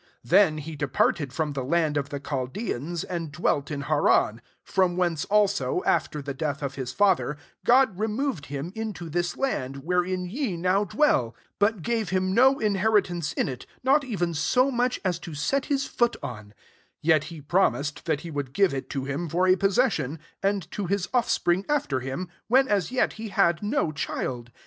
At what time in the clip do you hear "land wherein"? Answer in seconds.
9.37-10.25